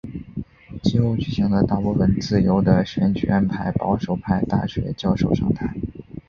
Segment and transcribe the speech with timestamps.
[0.81, 5.75] 其后举行的大部分自由的选举安排保守派大学教授上台。